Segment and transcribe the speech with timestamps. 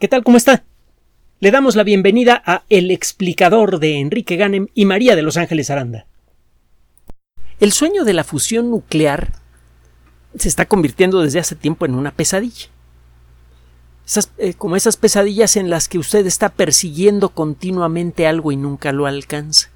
[0.00, 0.24] ¿Qué tal?
[0.24, 0.64] ¿Cómo está?
[1.38, 5.70] Le damos la bienvenida a El explicador de Enrique Ganem y María de Los Ángeles
[5.70, 6.06] Aranda.
[7.60, 9.32] El sueño de la fusión nuclear
[10.36, 12.66] se está convirtiendo desde hace tiempo en una pesadilla.
[14.38, 19.06] Eh, como esas pesadillas en las que usted está persiguiendo continuamente algo y nunca lo
[19.06, 19.70] alcanza.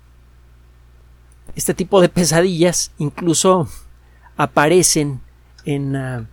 [1.54, 3.68] Este tipo de pesadillas incluso
[4.36, 5.20] aparecen
[5.64, 6.26] en, ah,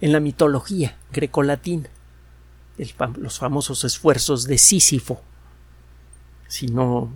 [0.00, 1.88] en la mitología grecolatina,
[3.16, 5.20] los famosos esfuerzos de Sísifo.
[6.48, 7.12] Si no,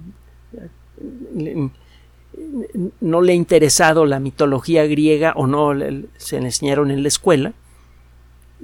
[3.01, 5.73] no le ha interesado la mitología griega o no
[6.17, 7.53] se le enseñaron en la escuela,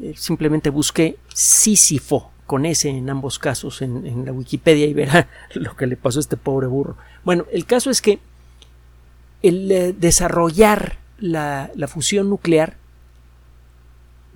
[0.00, 5.76] eh, simplemente busque Sísifo con ese en ambos casos en, la Wikipedia y verá lo
[5.76, 6.96] que le pasó a este pobre burro.
[7.24, 8.18] Bueno, el caso es que
[9.42, 12.79] el eh, desarrollar la, la fusión nuclear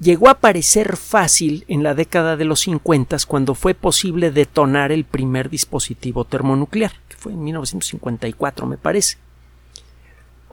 [0.01, 5.05] llegó a parecer fácil en la década de los 50 cuando fue posible detonar el
[5.05, 9.19] primer dispositivo termonuclear, que fue en 1954 me parece.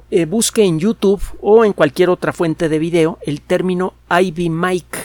[0.10, 5.00] Eh, busque en YouTube o en cualquier otra fuente de video el término Ivy Mike.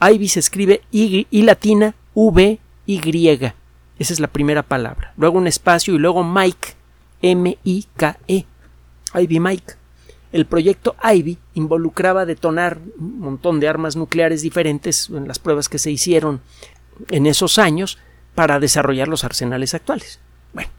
[0.00, 3.52] Ivy se escribe Y, y latina V Y.
[3.98, 5.12] Esa es la primera palabra.
[5.16, 6.74] Luego un espacio y luego Mike
[7.22, 8.46] E.
[9.14, 9.79] Ivy Mike.
[10.32, 15.78] El proyecto Ivy involucraba detonar un montón de armas nucleares diferentes en las pruebas que
[15.78, 16.40] se hicieron
[17.08, 17.98] en esos años
[18.34, 20.20] para desarrollar los arsenales actuales.
[20.54, 20.70] Bueno,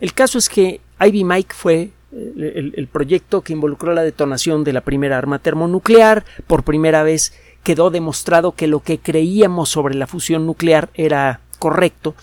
[0.00, 4.64] el caso es que Ivy Mike fue eh, el, el, proyecto que involucró la detonación
[4.64, 6.24] de la primera arma termonuclear.
[6.46, 7.32] Por primera vez
[7.62, 12.16] quedó demostrado que lo que creíamos sobre la fusión nuclear era correcto,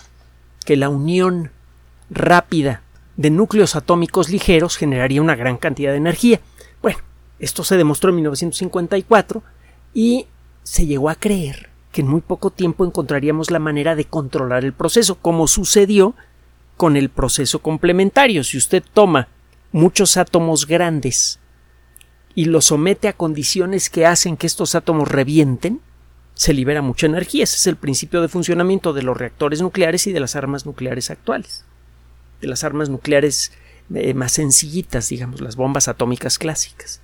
[0.66, 1.50] que la unión
[2.10, 2.82] rápida
[3.16, 6.40] de núcleos atómicos ligeros generaría una gran cantidad de energía.
[6.82, 6.98] Bueno,
[7.38, 9.42] esto se demostró en 1954
[9.94, 10.26] y
[10.62, 14.72] se llegó a creer que en muy poco tiempo encontraríamos la manera de controlar el
[14.74, 16.14] proceso, como sucedió
[16.76, 18.44] con el proceso complementario.
[18.44, 19.28] Si usted toma
[19.72, 21.38] muchos átomos grandes
[22.34, 25.80] y los somete a condiciones que hacen que estos átomos revienten,
[26.34, 27.44] se libera mucha energía.
[27.44, 31.10] Ese es el principio de funcionamiento de los reactores nucleares y de las armas nucleares
[31.10, 31.64] actuales.
[32.42, 33.52] De las armas nucleares
[33.94, 37.00] eh, más sencillitas, digamos, las bombas atómicas clásicas.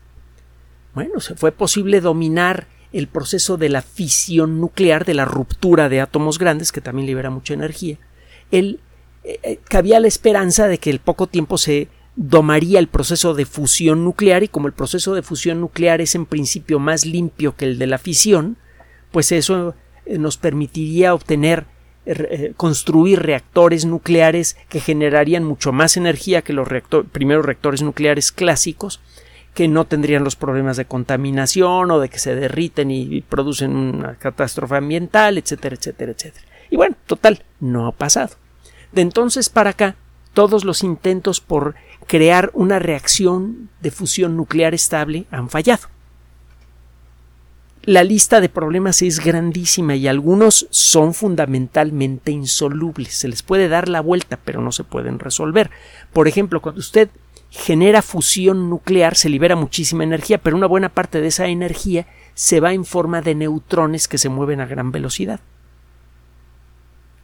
[0.95, 6.01] Bueno, se fue posible dominar el proceso de la fisión nuclear, de la ruptura de
[6.01, 7.99] átomos grandes, que también libera mucha energía.
[8.51, 8.81] El,
[9.25, 13.47] eh, eh, cabía la esperanza de que en poco tiempo se domaría el proceso de
[13.47, 17.65] fusión nuclear y como el proceso de fusión nuclear es en principio más limpio que
[17.65, 18.59] el de la fisión,
[19.11, 19.75] pues eso
[20.07, 21.67] nos permitiría obtener
[22.05, 26.69] eh, construir reactores nucleares que generarían mucho más energía que los
[27.13, 29.01] primeros reactores nucleares clásicos,
[29.55, 34.15] que no tendrían los problemas de contaminación o de que se derriten y producen una
[34.15, 36.47] catástrofe ambiental, etcétera, etcétera, etcétera.
[36.71, 38.37] Y bueno, total, no ha pasado.
[38.93, 39.97] De entonces para acá,
[40.33, 41.75] todos los intentos por
[42.07, 45.89] crear una reacción de fusión nuclear estable han fallado
[47.85, 53.15] la lista de problemas es grandísima y algunos son fundamentalmente insolubles.
[53.15, 55.71] Se les puede dar la vuelta, pero no se pueden resolver.
[56.13, 57.11] Por ejemplo, cuando usted
[57.51, 62.61] genera fusión nuclear, se libera muchísima energía, pero una buena parte de esa energía se
[62.61, 65.41] va en forma de neutrones que se mueven a gran velocidad.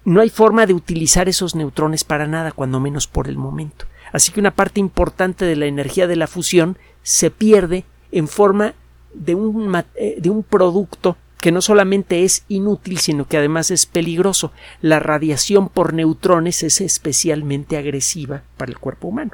[0.04, 3.86] No hay forma de utilizar esos neutrones para nada, cuando menos por el momento.
[4.12, 8.74] Así que una parte importante de la energía de la fusión se pierde en forma
[9.14, 13.86] de un, eh, de un producto que no solamente es inútil, sino que además es
[13.86, 14.52] peligroso.
[14.80, 19.32] La radiación por neutrones es especialmente agresiva para el cuerpo humano.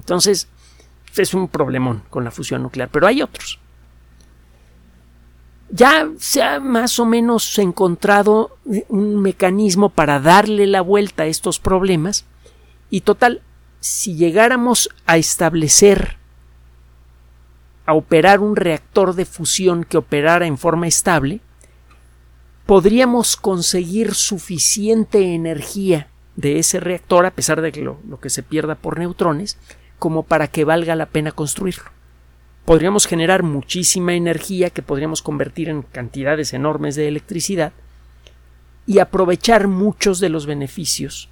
[0.00, 0.48] Entonces,
[1.16, 3.58] es un problemón con la fusión nuclear, pero hay otros.
[5.70, 8.56] Ya se ha más o menos encontrado
[8.88, 12.24] un mecanismo para darle la vuelta a estos problemas
[12.88, 13.42] y total,
[13.80, 16.18] si llegáramos a establecer
[17.86, 21.40] a operar un reactor de fusión que operara en forma estable,
[22.66, 28.74] podríamos conseguir suficiente energía de ese reactor, a pesar de lo, lo, que se pierda
[28.74, 29.56] por neutrones,
[29.98, 31.90] como para que valga la pena construirlo.
[32.64, 37.72] Podríamos generar muchísima energía que podríamos convertir en cantidades enormes de electricidad
[38.86, 41.28] y aprovechar muchos de los beneficios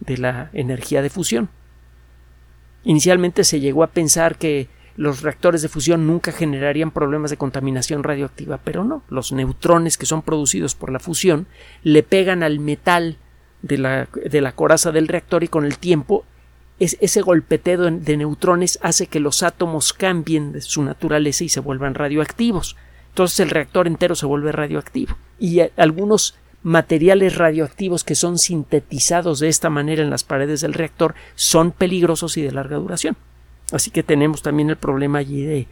[0.00, 1.48] de la energía de fusión.
[2.84, 8.02] Inicialmente se llegó a pensar que los reactores de fusión nunca generarían problemas de contaminación
[8.02, 11.46] radioactiva, pero no, los neutrones que son producidos por la fusión
[11.82, 13.18] le pegan al metal
[13.62, 16.24] de la, de la coraza del reactor y con el tiempo
[16.78, 21.60] es, ese golpeteo de neutrones hace que los átomos cambien de su naturaleza y se
[21.60, 22.76] vuelvan radioactivos,
[23.10, 25.16] entonces el reactor entero se vuelve radioactivo.
[25.38, 31.14] Y algunos materiales radioactivos que son sintetizados de esta manera en las paredes del reactor
[31.34, 33.16] son peligrosos y de larga duración.
[33.72, 35.66] Así que tenemos también el problema allí de,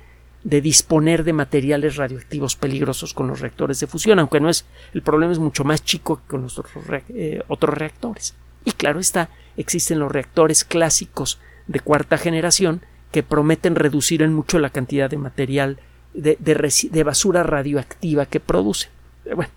[0.61, 5.33] disponer de materiales radioactivos peligrosos con los reactores de fusión, aunque no es el problema
[5.33, 8.35] es mucho más chico que con los otros, eh, otros reactores.
[8.65, 14.59] Y claro está, existen los reactores clásicos de cuarta generación que prometen reducir en mucho
[14.59, 15.79] la cantidad de material
[16.15, 18.91] de, basura radioactiva que producen.
[19.25, 19.53] Eh, bueno,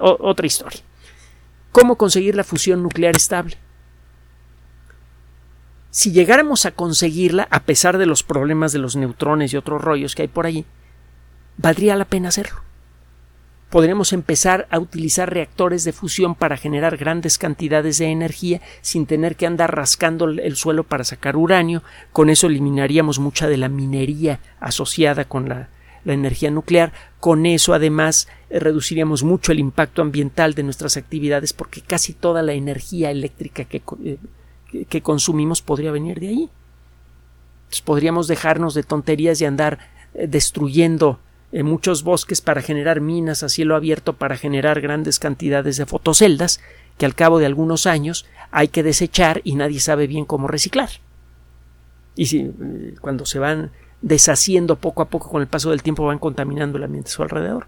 [0.00, 0.80] otra historia.
[1.72, 3.56] ¿Cómo conseguir la fusión nuclear estable?
[5.94, 10.14] Si llegáramos a conseguirla, a pesar de los problemas de los neutrones y otros rollos
[10.14, 10.64] que hay por allí,
[11.58, 12.62] valdría la pena hacerlo.
[13.68, 19.36] Podríamos empezar a utilizar reactores de fusión para generar grandes cantidades de energía sin tener
[19.36, 21.82] que andar rascando el suelo para sacar uranio.
[22.10, 25.68] Con eso eliminaríamos mucha de la minería asociada con la,
[26.06, 26.94] energía nuclear.
[27.20, 32.54] Con eso, además, reduciríamos mucho el impacto ambiental de nuestras actividades porque casi toda la
[32.54, 34.16] energía eléctrica que eh,
[34.88, 36.50] que consumimos podría venir de ahí.
[37.84, 39.78] podríamos dejarnos de tonterías y andar
[40.14, 41.18] eh, destruyendo
[41.52, 46.60] eh, muchos bosques para generar minas a cielo abierto para generar grandes cantidades de fotoceldas
[46.98, 50.90] que al cabo de algunos años hay que desechar y nadie sabe bien cómo reciclar.
[52.14, 53.70] Y si eh, cuando se van
[54.00, 57.22] deshaciendo poco a poco con el paso del tiempo van contaminando el ambiente a su
[57.22, 57.66] alrededor.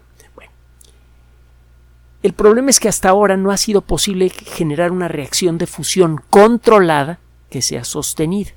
[2.25, 6.23] El problema es que hasta ahora no ha sido posible generar una reacción de fusión
[6.31, 7.19] controlada
[7.51, 8.49] que sea sostenida.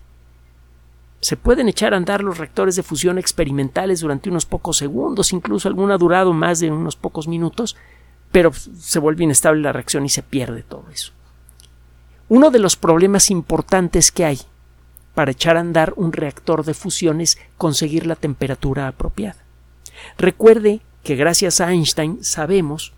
[1.20, 5.68] Se pueden echar a andar los reactores de fusión experimentales durante unos pocos segundos, incluso
[5.68, 7.76] alguno ha durado más de unos pocos minutos,
[8.32, 11.12] pero se vuelve inestable la reacción y se pierde todo eso.
[12.30, 14.38] Uno de los problemas importantes que hay
[15.14, 19.44] para echar a andar un reactor de fusión es conseguir la temperatura apropiada.
[20.16, 22.94] Recuerde que gracias a Einstein sabemos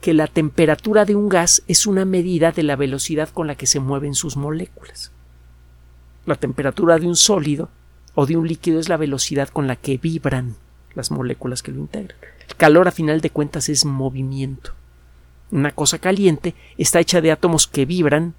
[0.00, 3.66] que la temperatura de un gas es una medida de la velocidad con la que
[3.66, 5.12] se mueven sus moléculas.
[6.26, 7.70] La temperatura de un sólido
[8.14, 10.56] o de un líquido es la velocidad con la que vibran
[10.94, 12.16] las moléculas que lo integran.
[12.48, 14.72] El calor a final de cuentas es movimiento.
[15.50, 18.34] Una cosa caliente está hecha de átomos que vibran.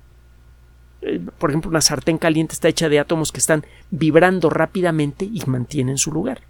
[1.02, 5.42] Eh, por ejemplo, una sartén caliente está hecha de átomos que están vibrando rápidamente y
[5.46, 6.42] mantienen su lugar.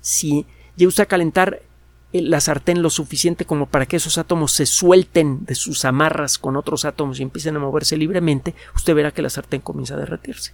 [0.00, 0.46] Si
[0.76, 1.62] ya a calentar
[2.12, 6.56] la sartén lo suficiente como para que esos átomos se suelten de sus amarras con
[6.56, 10.52] otros átomos y empiecen a moverse libremente, usted verá que la sartén comienza a derretirse.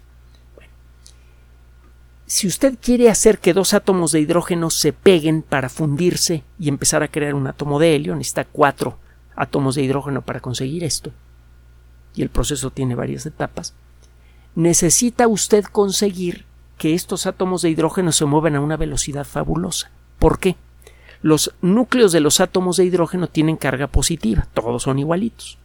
[2.29, 7.03] si usted quiere hacer que dos átomos de hidrógeno se peguen para fundirse y empezar
[7.03, 8.99] a crear un átomo de helio, necesita cuatro
[9.35, 11.11] átomos de hidrógeno para conseguir esto,
[12.15, 13.73] y el proceso tiene varias etapas,
[14.55, 16.45] necesita usted conseguir
[16.77, 19.91] que estos átomos de hidrógeno se muevan a una velocidad fabulosa.
[20.19, 20.57] ¿Por qué?
[21.23, 25.59] Los núcleos de los átomos de hidrógeno tienen carga positiva, todos son igualitos.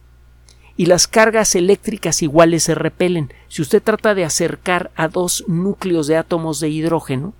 [0.76, 3.32] Y las cargas eléctricas iguales se repelen.
[3.46, 7.32] Si usted trata de acercar a dos núcleos de átomos de hidrógeno,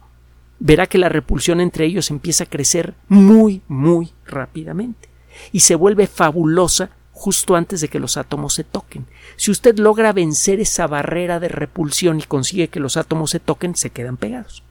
[0.61, 5.09] verá que la repulsión entre ellos empieza a crecer muy, muy rápidamente
[5.51, 9.07] y se vuelve fabulosa justo antes de que los átomos se toquen.
[9.37, 13.75] Si usted logra vencer esa barrera de repulsión y consigue que los átomos se toquen,
[13.75, 14.64] se quedan pegados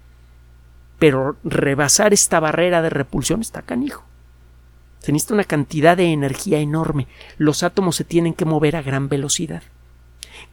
[1.03, 4.05] pero rebasar esta barrera de repulsión está canijo.
[4.99, 7.07] Se necesita una cantidad de energía enorme.
[7.37, 9.63] Los átomos se tienen que mover a gran velocidad.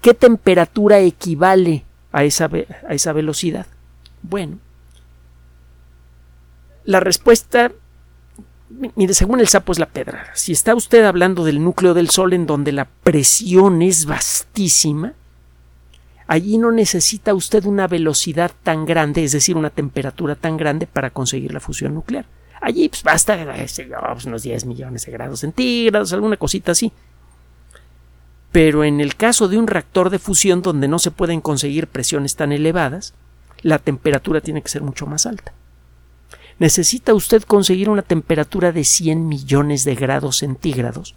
[0.00, 2.50] ¿Qué temperatura equivale a esa,
[2.88, 3.68] a esa velocidad?
[4.22, 4.58] Bueno,
[6.82, 7.70] la respuesta,
[8.96, 10.32] mire, según el sapo es la pedra.
[10.34, 15.12] Si está usted hablando del núcleo del Sol en donde la presión es vastísima,
[16.30, 21.10] Allí no necesita usted una velocidad tan grande, es decir, una temperatura tan grande para
[21.10, 22.24] conseguir la fusión nuclear.
[22.60, 26.92] Allí pues, basta pues, unos 10 millones de grados centígrados, alguna cosita así.
[28.52, 32.36] Pero en el caso de un reactor de fusión donde no se pueden conseguir presiones
[32.36, 33.12] tan elevadas,
[33.62, 35.52] la temperatura tiene que ser mucho más alta.
[36.60, 41.16] Necesita usted conseguir una temperatura de 100 millones de grados centígrados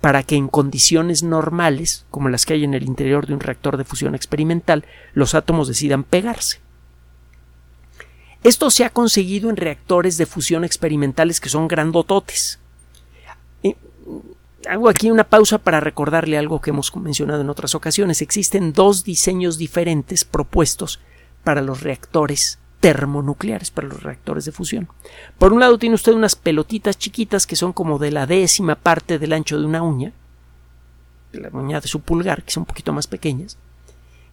[0.00, 3.76] para que en condiciones normales, como las que hay en el interior de un reactor
[3.76, 6.60] de fusión experimental, los átomos decidan pegarse.
[8.42, 12.58] Esto se ha conseguido en reactores de fusión experimentales que son grandototes.
[14.68, 18.22] hago aquí una pausa para recordarle algo que hemos mencionado en otras ocasiones.
[18.22, 21.00] Existen dos diseños diferentes propuestos
[21.44, 24.88] para los reactores termonucleares para los reactores de fusión.
[25.38, 29.18] Por un lado tiene usted unas pelotitas chiquitas que son como de la décima parte
[29.18, 30.12] del ancho de una uña,
[31.32, 33.58] de la uña de su pulgar, que son un poquito más pequeñas,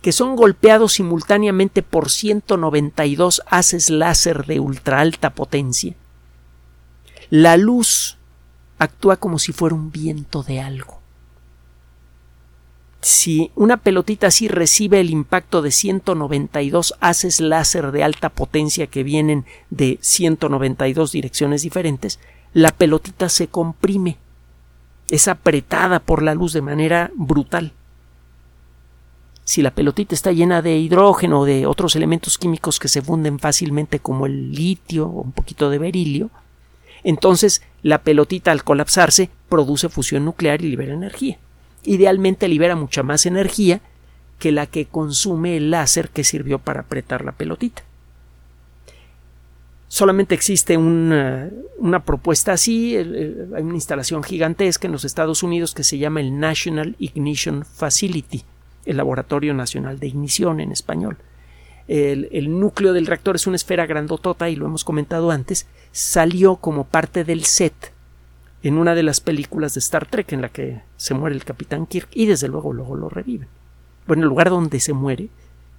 [0.01, 5.95] que son golpeados simultáneamente por 192 haces láser de ultra alta potencia,
[7.29, 8.17] la luz
[8.79, 11.01] actúa como si fuera un viento de algo.
[13.01, 19.03] Si una pelotita así recibe el impacto de 192 haces láser de alta potencia que
[19.03, 22.19] vienen de 192 direcciones diferentes,
[22.53, 24.17] la pelotita se comprime.
[25.09, 27.71] Es apretada por la luz de manera brutal.
[29.43, 33.39] Si la pelotita está llena de hidrógeno o de otros elementos químicos que se funden
[33.39, 36.29] fácilmente como el litio o un poquito de berilio,
[37.03, 41.37] entonces la pelotita al colapsarse produce fusión nuclear y libera energía.
[41.83, 43.81] Idealmente libera mucha más energía
[44.39, 47.83] que la que consume el láser que sirvió para apretar la pelotita.
[49.89, 51.49] Solamente existe una,
[52.05, 56.95] propuesta así, hay una instalación gigantesca en los Estados Unidos que se llama el National
[56.99, 58.43] Ignition Facility,
[58.85, 61.17] el Laboratorio Nacional de Ignición en español.
[61.87, 66.57] El, el, núcleo del reactor es una esfera grandotota y lo hemos comentado antes, salió
[66.57, 67.93] como parte del set
[68.67, 71.85] en una de las películas de Star Trek en la que se muere el capitán
[71.85, 73.47] Kirk y desde luego luego lo reviven.
[74.05, 75.29] Bueno, el lugar donde se muere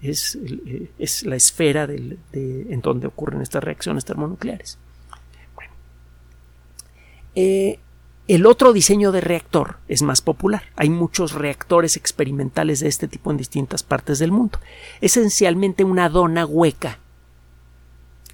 [0.01, 0.89] es, eh,
[1.25, 4.79] la esfera en donde ocurren estas reacciones termonucleares.
[5.55, 5.71] Bueno.
[7.35, 7.79] Eh,
[8.27, 10.63] el otro diseño de reactor es más popular.
[10.77, 14.61] Hay muchos reactores experimentales de este tipo en distintas partes del mundo.
[15.03, 16.99] Esencialmente una dona hueca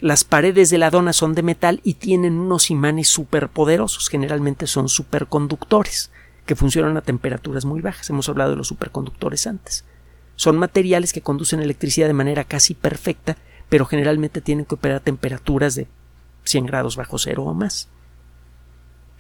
[0.01, 4.89] las paredes de la dona son de metal y tienen unos imanes superpoderosos, generalmente son
[4.89, 6.11] superconductores,
[6.47, 8.11] que funcionan a temperaturas muy bajas.
[8.11, 9.85] Hemos hablado de los superconductores antes.
[10.37, 13.37] Son materiales que conducen electricidad de manera casi perfecta,
[13.69, 15.87] pero generalmente tienen que operar a temperaturas de
[16.45, 17.89] 100 grados bajo cero o más.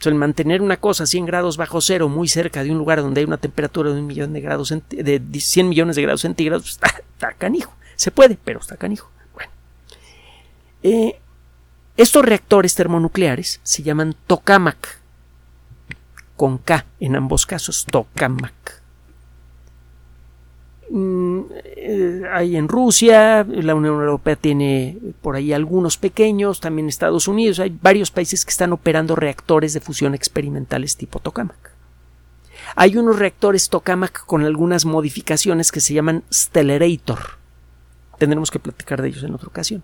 [0.04, 3.20] el mantener una cosa a 100 grados bajo cero muy cerca de un lugar donde
[3.20, 6.88] hay una temperatura de un millón de grados de 100 millones de grados centígrados, está,
[6.88, 7.72] está canijo.
[7.96, 9.13] Se puede, pero está canijo.
[10.84, 11.18] Eh,
[11.96, 14.98] estos reactores termonucleares se llaman tokamak,
[16.36, 18.82] con K en ambos casos, tokamak.
[20.90, 27.28] Mm, eh, hay en Rusia, la Unión Europea tiene por ahí algunos pequeños, también Estados
[27.28, 31.72] Unidos, hay varios países que están operando reactores de fusión experimentales tipo tokamak.
[32.76, 37.38] Hay unos reactores tokamak con algunas modificaciones que se llaman Stellarator.
[38.18, 39.82] Tendremos que platicar de ellos en otra ocasión.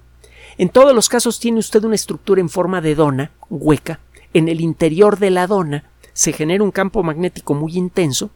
[0.58, 4.00] En todos los casos tiene usted una estructura en forma de dona, hueca.
[4.34, 8.30] En el interior de la dona se genera un campo magnético muy intenso,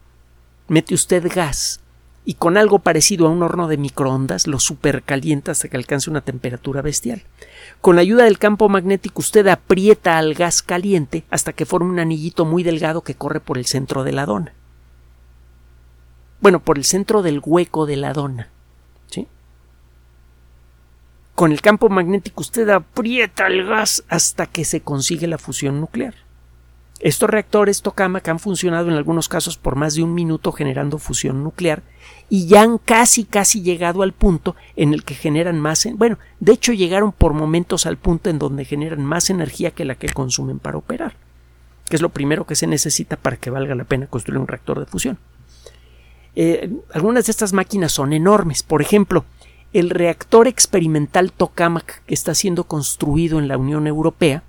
[0.69, 1.81] mete usted gas
[2.25, 6.23] y con algo parecido a un horno de microondas lo supercalienta hasta que alcance una
[6.23, 7.23] temperatura bestial.
[7.81, 11.99] Con la ayuda del campo magnético usted aprieta al gas caliente hasta que forma un
[11.99, 14.55] anillito muy delgado que corre por el centro de la dona.
[16.41, 18.49] Bueno, por el centro del hueco de la dona.
[21.35, 26.15] Con el campo magnético usted aprieta el gas hasta que se consigue la fusión nuclear.
[27.01, 31.43] Estos reactores tokamak han funcionado en algunos casos por más de un minuto generando fusión
[31.43, 31.83] nuclear
[32.31, 36.53] y ya han casi casi llegado al punto en el que generan más, bueno, de
[36.53, 40.61] hecho llegaron por momentos al punto en donde generan más energía que la que consumen
[40.61, 41.17] para operar,
[41.89, 44.79] que es lo primero que se necesita para que valga la pena construir un reactor
[44.79, 45.19] de fusión.
[46.37, 49.25] Eh, algunas de estas máquinas son enormes, por ejemplo,
[49.75, 54.45] el reactor experimental Tokamak que está siendo construido en la Unión Europea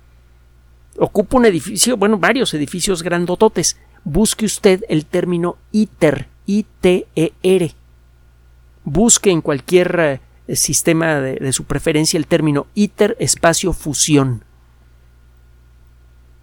[0.98, 3.76] ocupa un edificio, bueno, varios edificios grandototes.
[4.04, 7.74] Busque usted el término ITER, I-T-E-R.
[8.84, 14.44] Busque en cualquier eh, sistema de, de su preferencia el término ITER espacio fusión.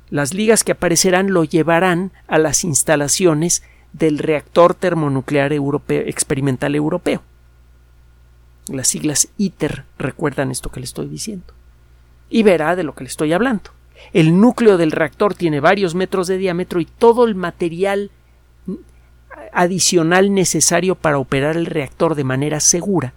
[0.09, 3.63] Las ligas que aparecerán lo llevarán a las instalaciones
[3.93, 7.23] del reactor termonuclear europeo, experimental europeo.
[8.67, 11.53] Las siglas ITER recuerdan esto que le estoy diciendo.
[12.29, 13.71] Y verá de lo que le estoy hablando.
[14.11, 18.11] El núcleo del reactor tiene varios metros de diámetro y todo el material
[19.53, 23.13] adicional necesario para operar el reactor de manera segura.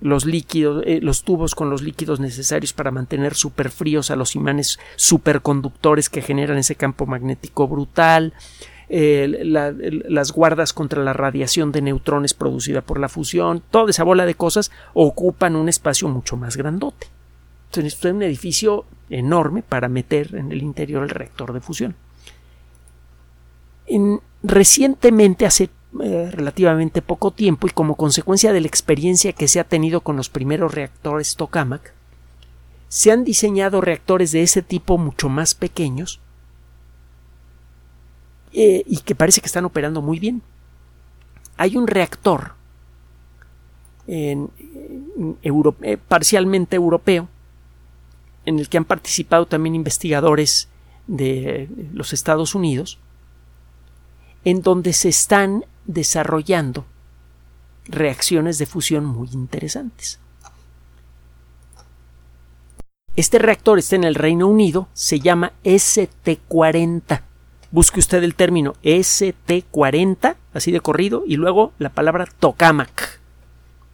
[0.00, 4.78] Los líquidos, eh, los tubos con los líquidos necesarios para mantener superfríos a los imanes
[4.96, 8.32] superconductores que generan ese campo magnético brutal,
[8.88, 14.34] las guardas contra la radiación de neutrones producida por la fusión, toda esa bola de
[14.34, 17.08] cosas ocupan un espacio mucho más grandote.
[17.66, 21.96] Entonces, esto es un edificio enorme para meter en el interior el reactor de fusión.
[24.42, 25.70] recientemente, hace
[26.02, 30.16] eh, relativamente poco tiempo y como consecuencia de la experiencia que se ha tenido con
[30.16, 31.92] los primeros reactores tokamak,
[32.88, 36.20] se han diseñado reactores de ese tipo mucho más pequeños
[38.52, 40.42] eh, y que parece que están operando muy bien.
[41.56, 42.52] Hay un reactor
[44.06, 44.36] eh,
[46.08, 47.28] parcialmente europeo,
[48.46, 50.68] en el que han participado también investigadores
[51.06, 52.98] de los Estados Unidos,
[54.44, 56.86] en donde se están desarrollando
[57.86, 60.20] reacciones de fusión muy interesantes.
[63.16, 67.22] Este reactor está en el Reino Unido, se llama ST40.
[67.70, 73.20] Busque usted el término ST40, así de corrido, y luego la palabra tokamak.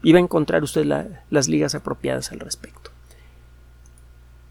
[0.02, 0.87] Y va a encontrar usted
[1.31, 2.90] las ligas apropiadas al respecto.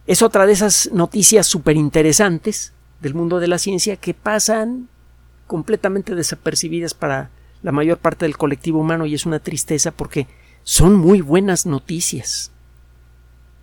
[0.05, 4.89] Es otra de esas noticias súper interesantes del mundo de la ciencia que pasan
[5.47, 7.29] completamente desapercibidas para
[7.61, 10.27] la mayor parte del colectivo humano y es una tristeza porque
[10.63, 12.51] son muy buenas noticias.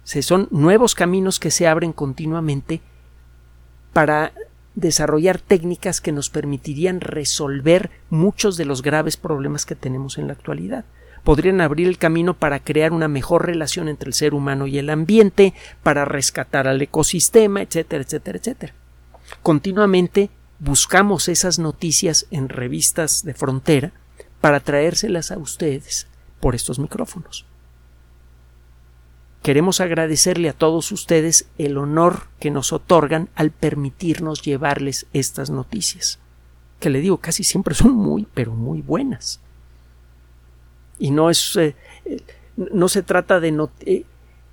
[0.05, 2.81] Se son nuevos caminos que se abren continuamente
[3.93, 4.33] para
[4.75, 10.33] desarrollar técnicas que nos permitirían resolver muchos de los graves problemas que tenemos en la
[10.33, 10.85] actualidad.
[11.25, 14.89] Podrían abrir el camino para crear una mejor relación entre el ser humano y el
[14.89, 18.75] ambiente, para rescatar al ecosistema, etcétera, etcétera, etcétera.
[19.43, 23.93] Continuamente buscamos esas noticias en revistas de frontera
[24.41, 26.07] para traérselas a ustedes
[26.41, 27.50] por estos micrófonos.
[29.43, 36.19] Queremos agradecerle a todos ustedes el honor que nos otorgan al permitirnos llevarles estas noticias,
[36.79, 39.41] que le digo casi siempre son muy, pero muy buenas.
[40.99, 41.75] Y no es, eh,
[42.57, 44.05] no se trata de, eh,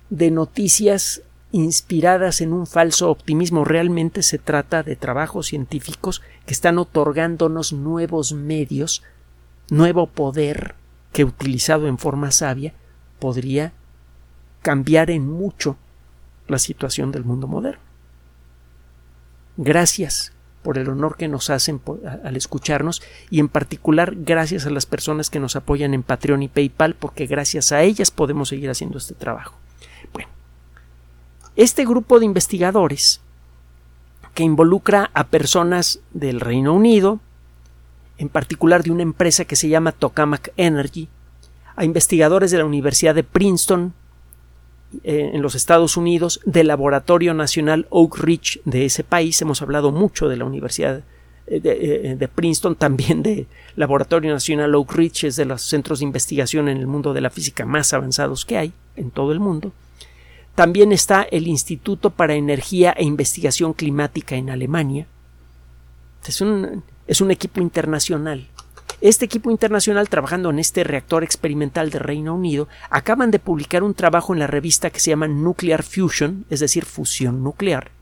[0.08, 3.66] de noticias inspiradas en un falso optimismo.
[3.66, 9.02] Realmente se trata de trabajos científicos que están otorgándonos nuevos medios,
[9.68, 10.76] nuevo poder
[11.12, 12.72] que utilizado en forma sabia
[13.18, 13.72] podría
[14.62, 15.76] cambiar en mucho
[16.46, 17.82] la situación del mundo moderno.
[19.56, 21.80] Gracias por el honor que nos hacen
[22.24, 26.48] al escucharnos y en particular gracias a las personas que nos apoyan en Patreon y
[26.48, 29.56] PayPal porque gracias a ellas podemos seguir haciendo este trabajo.
[30.12, 30.28] Bueno,
[31.56, 33.20] este grupo de investigadores
[34.34, 37.18] que involucra a personas del Reino Unido,
[38.18, 41.08] en particular de una empresa que se llama Tokamak Energy,
[41.76, 43.94] a investigadores de la Universidad de Princeton,
[45.04, 49.40] eh, en los Estados Unidos, del Laboratorio Nacional Oak Ridge de ese país.
[49.42, 51.02] Hemos hablado mucho de la Universidad
[51.46, 51.72] eh, de,
[52.12, 53.46] eh, de, Princeton, también del
[53.76, 57.30] Laboratorio Nacional Oak Ridge, es de los centros de investigación en el mundo de la
[57.30, 59.72] física más avanzados que hay en todo el mundo.
[60.54, 65.06] También está el Instituto para Energía e Investigación Climática en Alemania.
[66.26, 68.48] Es un, es un equipo internacional.
[69.00, 73.94] Este equipo internacional trabajando en este reactor experimental de Reino Unido acaban de publicar un
[73.94, 77.92] trabajo en la revista que se llama Nuclear Fusion, es decir, fusión nuclear.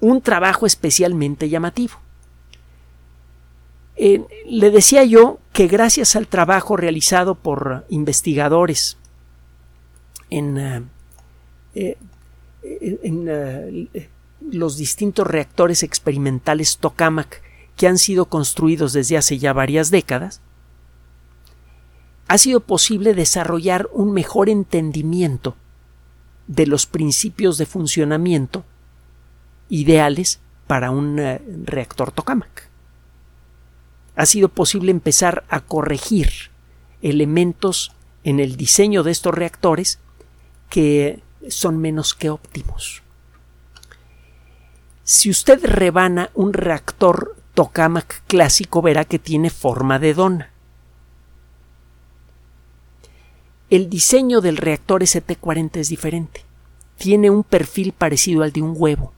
[0.00, 1.94] Un trabajo especialmente llamativo.
[3.96, 8.98] Eh, le decía yo que gracias al trabajo realizado por investigadores
[10.28, 11.96] en eh,
[12.64, 14.08] eh,
[14.50, 17.42] los distintos reactores experimentales tokamak
[17.76, 20.40] que han sido construidos desde hace ya varias décadas,
[22.28, 25.54] ha sido posible desarrollar un mejor entendimiento
[26.48, 28.64] de los principios de funcionamiento
[29.68, 32.68] ideales para un eh, reactor tokamak.
[34.16, 36.30] Ha sido posible empezar a corregir
[37.02, 37.92] elementos
[38.24, 39.98] en el diseño de estos reactores
[40.70, 43.02] que son menos que óptimos.
[45.04, 50.50] Si usted rebana un reactor tokamak clásico, verá que tiene forma de dona.
[53.70, 56.44] El diseño del reactor ST-40 es diferente.
[56.98, 59.14] Tiene un perfil parecido al de un huevo.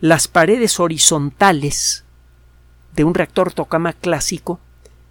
[0.00, 2.04] Las paredes horizontales
[2.94, 4.58] de un reactor tokamak clásico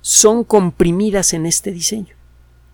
[0.01, 2.15] son comprimidas en este diseño.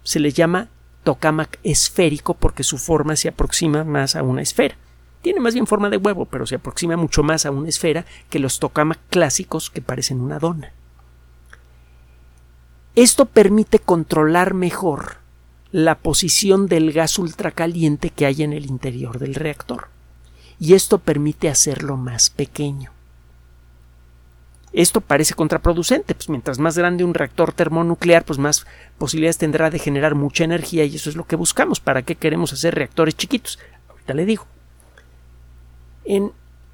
[0.04, 0.70] Se le llama
[1.04, 4.78] tokamak esférico porque su forma se aproxima más a una esfera.
[5.22, 8.40] Tiene más bien forma de huevo, pero se aproxima mucho más a una esfera que
[8.40, 10.74] los tokamak clásicos que parecen una dona.
[12.96, 15.18] Esto permite controlar mejor
[15.72, 19.88] la posición del gas ultracaliente que hay en el interior del reactor,
[20.60, 22.92] y esto permite hacerlo más pequeño.
[24.74, 28.66] Esto parece contraproducente, pues mientras más grande un reactor termonuclear, pues más
[28.98, 31.82] posibilidades tendrá de generar mucha energía y eso es lo que buscamos.
[31.82, 33.60] ¿Para qué queremos hacer reactores chiquitos?
[33.90, 34.46] Ahorita le digo.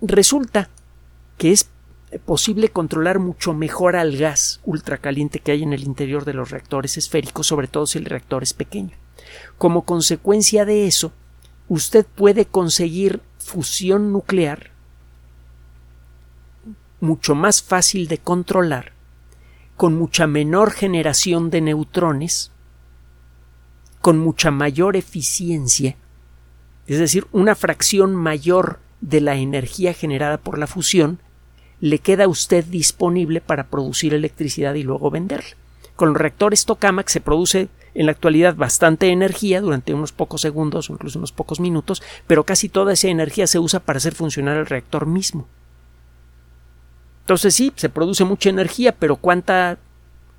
[0.02, 0.70] Resulta
[1.38, 1.70] que es
[2.26, 6.98] posible controlar mucho mejor al gas ultracaliente que hay en el interior de los reactores
[6.98, 8.96] esféricos, sobre todo si el reactor es pequeño.
[9.58, 11.12] Como consecuencia de eso,
[11.68, 14.72] usted puede conseguir fusión nuclear
[17.00, 18.94] mucho más fácil de controlar,
[19.76, 22.52] con mucha menor generación de neutrones
[24.02, 25.98] con mucha mayor eficiencia,
[26.88, 31.20] es decir, una fracción mayor de la energía generada por la fusión,
[31.80, 35.56] le queda a usted disponible para producir electricidad y luego venderla.
[35.96, 40.90] Con los reactores tokamak se produce en la actualidad bastante energía durante unos pocos segundos
[40.90, 44.58] o incluso unos pocos minutos, pero casi toda esa energía se usa para hacer funcionar
[44.58, 45.48] el reactor mismo.
[47.22, 49.80] Entonces sí, se produce mucha energía, pero ¿cuánta,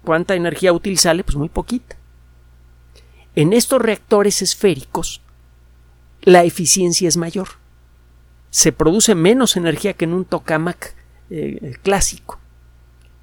[0.05, 1.25] cuánta energía útil sale?
[1.25, 1.97] Pues muy poquita.
[3.35, 5.21] En estos reactores esféricos,
[6.23, 7.49] la eficiencia es mayor.
[8.51, 10.95] Se produce menos energía que en un tokamak
[11.31, 12.39] eh, clásico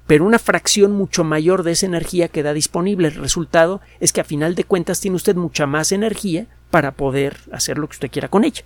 [0.06, 3.08] pero una fracción mucho mayor de esa energía queda disponible.
[3.08, 7.38] El resultado es que a final de cuentas tiene usted mucha más energía para poder
[7.52, 8.62] hacer lo que usted quiera con ella.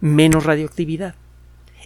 [0.00, 1.14] Menos radioactividad.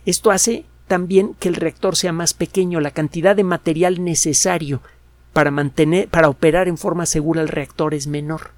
[0.06, 4.80] Esto hace también que el reactor sea más pequeño, la cantidad de material necesario
[5.32, 8.52] para mantener, para operar en forma segura el reactor es menor.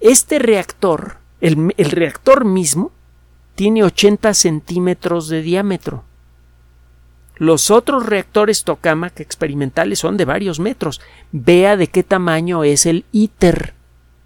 [0.00, 2.92] Este reactor, el, reactor mismo,
[3.54, 6.04] tiene 80 centímetros de diámetro
[7.42, 11.00] los otros reactores tokamak experimentales son de varios metros.
[11.32, 13.74] Vea de qué tamaño es el ITER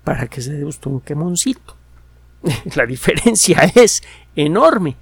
[0.05, 1.77] para que se dé un quemoncito.
[2.75, 4.03] La diferencia es
[4.35, 4.97] enorme.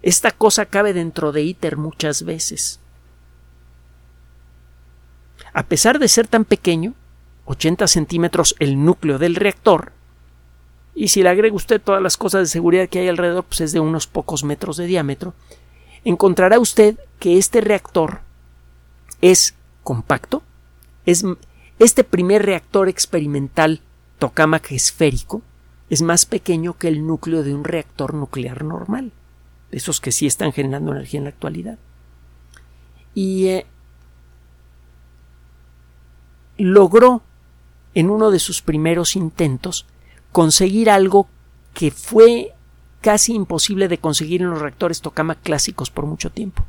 [0.00, 2.78] Esta cosa cabe dentro de ITER muchas veces.
[5.52, 6.94] A pesar de ser tan pequeño,
[7.46, 9.90] 80 centímetros el núcleo del reactor,
[11.00, 13.72] y si le agrega usted todas las cosas de seguridad que hay alrededor, pues es
[13.72, 15.32] de unos pocos metros de diámetro,
[16.04, 18.20] encontrará usted que este reactor
[19.22, 20.42] es compacto,
[21.06, 21.24] es
[21.78, 23.80] este primer reactor experimental
[24.18, 25.40] tokamak esférico
[25.88, 29.10] es más pequeño que el núcleo de un reactor nuclear normal,
[29.70, 31.78] esos que sí están generando energía en la actualidad.
[33.14, 33.66] Y eh,
[36.58, 37.22] logró
[37.94, 39.86] en uno de sus primeros intentos
[40.32, 41.28] conseguir algo
[41.74, 42.52] que fue
[43.00, 46.64] casi imposible de conseguir en los reactores tokamak clásicos por mucho tiempo.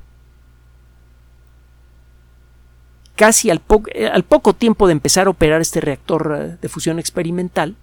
[3.15, 3.61] Casi al,
[3.93, 7.75] eh, al, poco tiempo de empezar a operar este reactor eh, de fusión experimental,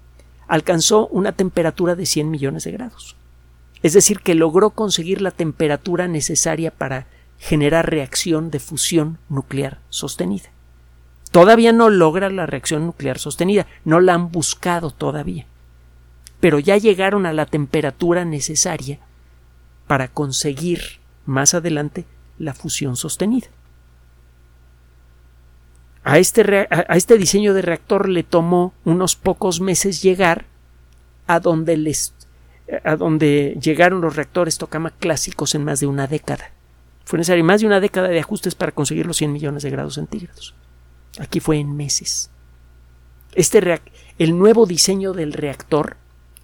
[0.49, 3.17] alcanzó una temperatura de 100 millones de grados.
[3.83, 7.07] Es decir, que logró conseguir la temperatura necesaria para
[7.39, 10.49] generar reacción de fusión nuclear sostenida.
[11.31, 15.47] Todavía no logra la reacción nuclear sostenida, no la han buscado todavía
[16.41, 18.99] pero ya llegaron a la temperatura necesaria
[19.87, 20.81] para conseguir
[21.27, 22.05] más adelante
[22.39, 23.49] la fusión sostenida.
[26.05, 30.47] A este, a este, diseño de reactor le tomó unos pocos meses llegar
[31.27, 32.15] a donde, les,
[32.83, 36.53] a donde llegaron los reactores tokamak clásicos en más de una década.
[37.05, 39.95] Fue necesario más de una década de ajustes para conseguir los 100 millones de grados
[39.95, 40.55] centígrados.
[41.19, 42.31] Aquí fue en meses.
[43.35, 43.61] Este
[44.19, 45.97] el nuevo diseño del reactor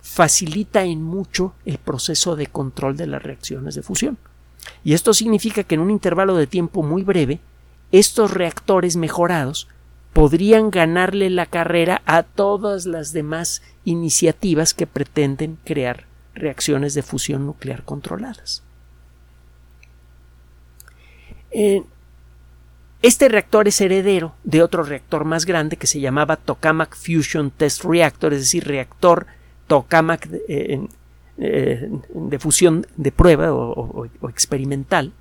[0.04, 4.18] facilita en mucho el proceso de control de las reacciones de fusión.
[4.84, 7.40] Y esto significa que en un intervalo de tiempo muy breve,
[7.90, 9.66] estos reactores mejorados
[10.12, 17.46] podrían ganarle la carrera a todas las demás iniciativas que pretenden crear reacciones de fusión
[17.46, 18.62] nuclear controladas.
[21.50, 21.82] Eh,
[23.00, 27.84] este reactor es heredero de otro reactor más grande que se llamaba Tokamak Fusion Test
[27.84, 29.26] Reactor, es decir, reactor
[29.66, 30.88] tokamak de,
[31.36, 35.12] eh, de fusión de prueba o, experimental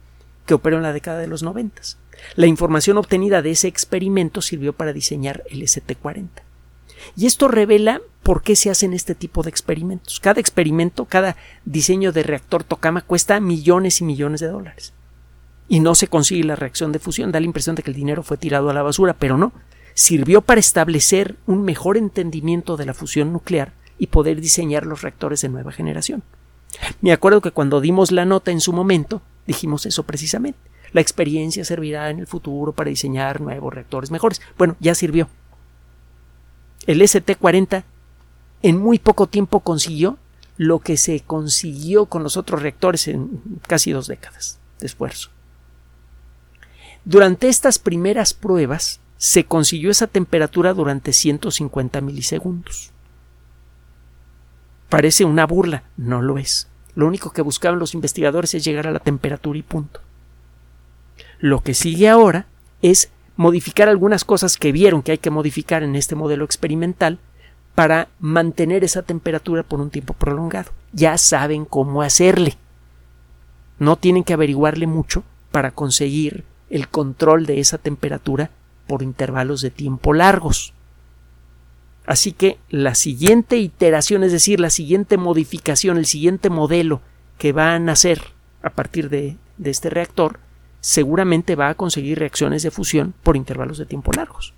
[0.46, 1.98] que operó en la década de los noventas.
[2.36, 6.30] La información obtenida de ese experimento sirvió para diseñar el ST-40.
[7.16, 10.20] Y esto revela por qué se hacen este tipo de experimentos.
[10.20, 14.94] Cada experimento, cada diseño de reactor tokamak cuesta millones y millones de dólares.
[15.68, 17.32] Y no se consigue la reacción de fusión.
[17.32, 19.52] Da la impresión de que el dinero fue tirado a la basura, pero no.
[19.96, 25.42] Sirvió para establecer un mejor entendimiento de la fusión nuclear y poder diseñar los reactores
[25.42, 26.24] de nueva generación.
[27.02, 30.60] Me acuerdo que cuando dimos la nota en su momento, dijimos eso precisamente.
[30.92, 34.42] La experiencia servirá en el futuro para diseñar nuevos reactores mejores.
[34.58, 35.28] Bueno, ya sirvió.
[36.86, 37.84] El ST-40
[38.62, 40.18] en muy poco tiempo consiguió
[40.58, 45.30] lo que se consiguió con los otros reactores en casi dos décadas de esfuerzo.
[47.06, 52.93] Durante estas primeras pruebas se consiguió esa temperatura durante 150 milisegundos.
[54.94, 56.68] Parece una burla, no lo es.
[56.94, 60.02] Lo único que buscaban los investigadores es llegar a la temperatura y punto.
[61.40, 62.46] Lo que sigue ahora
[62.84, 67.18] es modificar algunas cosas que vieron que hay que modificar en este modelo experimental
[67.74, 70.70] para mantener esa temperatura por un tiempo prolongado.
[70.92, 72.56] Ya saben cómo hacerle.
[73.80, 78.52] No tienen que averiguarle mucho para conseguir el control de esa temperatura
[78.86, 80.76] por intervalos de tiempo largos.
[82.06, 87.02] Así que la siguiente iteración, es decir, la siguiente modificación, el siguiente modelo
[87.38, 88.22] que va a nacer
[88.62, 90.40] a partir de, este reactor,
[90.82, 94.54] seguramente va a conseguir reacciones de fusión por intervalos de tiempo largos.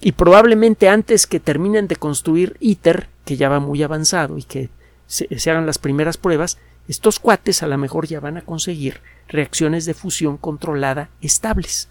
[0.00, 4.70] Y probablemente antes que terminen de construir ITER, que ya va muy avanzado y que
[5.06, 6.58] se, hagan las primeras pruebas,
[6.88, 11.88] estos cuates a lo mejor ya van a conseguir reacciones de fusión controlada estables.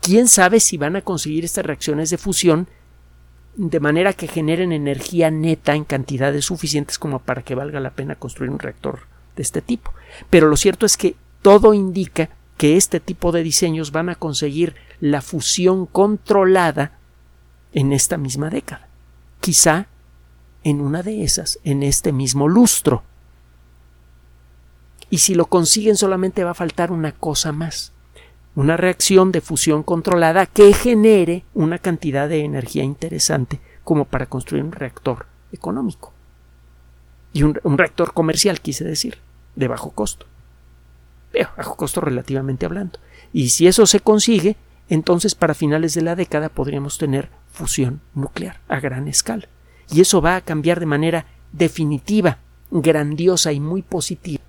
[0.00, 2.68] ¿Quién sabe si van a conseguir estas reacciones de fusión
[3.56, 8.14] de manera que generen energía neta en cantidades suficientes como para que valga la pena
[8.14, 9.00] construir un reactor
[9.36, 9.92] de este tipo?
[10.30, 14.74] Pero lo cierto es que todo indica que este tipo de diseños van a conseguir
[15.00, 16.98] la fusión controlada
[17.72, 18.88] en esta misma década.
[19.40, 19.86] Quizá
[20.64, 23.04] en una de esas, en este mismo lustro.
[25.10, 27.92] Y si lo consiguen solamente va a faltar una cosa más,
[28.58, 34.64] una reacción de fusión controlada que genere una cantidad de energía interesante como para construir
[34.64, 36.12] un reactor económico.
[37.32, 39.18] Y un, reactor comercial, quise decir,
[39.54, 40.26] de bajo costo.
[41.30, 42.98] Pero bajo costo relativamente hablando.
[43.32, 44.56] Y si eso se consigue,
[44.88, 49.46] entonces para finales de la década podríamos tener fusión nuclear a gran escala.
[49.88, 52.38] Y eso va a cambiar de manera definitiva,
[52.72, 54.42] grandiosa y muy positiva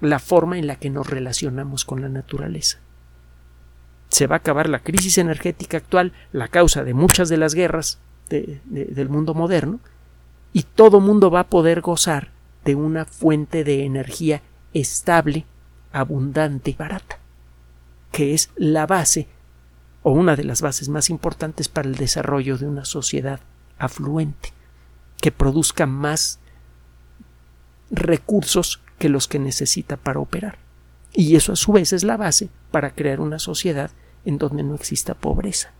[0.00, 2.78] la forma en la que nos relacionamos con la naturaleza.
[4.08, 7.98] Se va a acabar la crisis energética actual, la causa de muchas de las guerras
[8.28, 9.80] del mundo moderno,
[10.52, 12.30] y todo mundo va a poder gozar
[12.64, 14.42] de una fuente de energía
[14.74, 15.44] estable,
[15.92, 17.18] abundante y barata,
[18.10, 19.28] que es la base
[20.02, 23.40] o una de las bases más importantes para el desarrollo de una sociedad
[23.78, 24.52] afluente,
[25.20, 26.38] que produzca más
[27.90, 30.58] recursos que los que necesita para operar.
[31.12, 33.90] Y eso a su vez es la base para crear una sociedad
[34.24, 35.72] en donde no exista pobreza.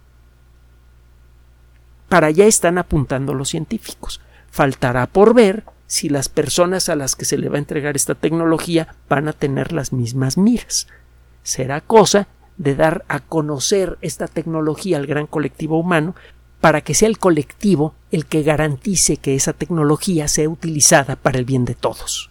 [2.08, 4.20] Para allá están apuntando los científicos.
[4.50, 8.14] Faltará por ver si las personas a las que se le va a entregar esta
[8.14, 10.86] tecnología van a tener las mismas miras.
[11.42, 16.14] Será cosa de dar a conocer esta tecnología al gran colectivo humano
[16.60, 21.44] para que sea el colectivo el que garantice que esa tecnología sea utilizada para el
[21.44, 22.30] bien de todos.